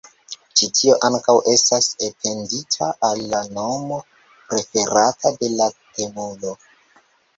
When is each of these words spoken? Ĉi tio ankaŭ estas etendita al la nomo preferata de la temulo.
Ĉi 0.59 0.67
tio 0.77 0.95
ankaŭ 1.09 1.35
estas 1.51 1.89
etendita 2.07 2.89
al 3.09 3.21
la 3.35 3.41
nomo 3.59 3.99
preferata 4.33 5.35
de 5.43 5.55
la 5.61 5.69
temulo. 6.01 6.57